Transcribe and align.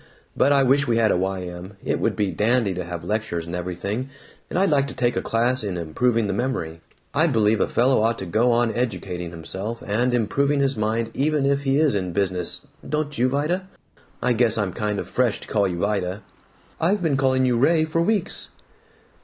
But 0.35 0.51
I 0.51 0.63
wish 0.63 0.87
we 0.87 0.97
had 0.97 1.11
a 1.11 1.15
Y. 1.17 1.43
M. 1.43 1.77
It 1.85 1.99
would 1.99 2.15
be 2.15 2.31
dandy 2.31 2.73
to 2.73 2.83
have 2.83 3.03
lectures 3.03 3.45
and 3.45 3.55
everything, 3.55 4.09
and 4.49 4.57
I'd 4.57 4.71
like 4.71 4.87
to 4.87 4.95
take 4.95 5.15
a 5.15 5.21
class 5.21 5.63
in 5.63 5.77
improving 5.77 6.25
the 6.25 6.33
memory 6.33 6.81
I 7.13 7.27
believe 7.27 7.61
a 7.61 7.67
fellow 7.67 8.01
ought 8.01 8.17
to 8.17 8.25
go 8.25 8.51
on 8.51 8.73
educating 8.73 9.29
himself 9.29 9.83
and 9.85 10.11
improving 10.15 10.59
his 10.59 10.75
mind 10.75 11.11
even 11.13 11.45
if 11.45 11.65
he 11.65 11.77
is 11.77 11.93
in 11.93 12.13
business, 12.13 12.61
don't 12.89 13.15
you, 13.15 13.29
Vida 13.29 13.67
I 14.23 14.33
guess 14.33 14.57
I'm 14.57 14.73
kind 14.73 14.97
of 14.97 15.07
fresh 15.07 15.39
to 15.41 15.47
call 15.47 15.67
you 15.67 15.77
'Vida'!" 15.81 16.23
"I've 16.79 17.03
been 17.03 17.15
calling 17.15 17.45
you 17.45 17.57
'Ray' 17.59 17.85
for 17.85 18.01
weeks!" 18.01 18.49